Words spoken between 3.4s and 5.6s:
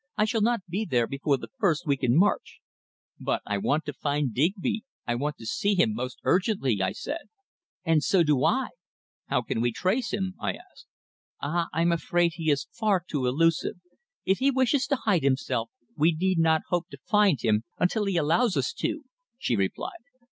I want to find Digby I want to